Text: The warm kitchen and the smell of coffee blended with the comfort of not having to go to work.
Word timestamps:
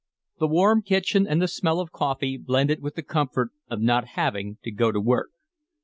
The 0.39 0.47
warm 0.47 0.81
kitchen 0.81 1.27
and 1.27 1.39
the 1.39 1.47
smell 1.47 1.79
of 1.79 1.91
coffee 1.91 2.35
blended 2.35 2.81
with 2.81 2.95
the 2.95 3.03
comfort 3.03 3.49
of 3.69 3.81
not 3.81 4.07
having 4.17 4.57
to 4.63 4.71
go 4.71 4.91
to 4.91 4.99
work. 4.99 5.29